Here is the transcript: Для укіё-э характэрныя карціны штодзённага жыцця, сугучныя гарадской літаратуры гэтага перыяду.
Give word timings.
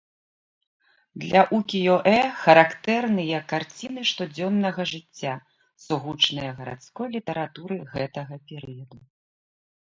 Для 1.23 1.41
укіё-э 1.57 2.21
характэрныя 2.43 3.41
карціны 3.51 4.01
штодзённага 4.13 4.81
жыцця, 4.93 5.33
сугучныя 5.85 6.51
гарадской 6.63 7.07
літаратуры 7.19 7.77
гэтага 7.93 8.35
перыяду. 8.51 8.97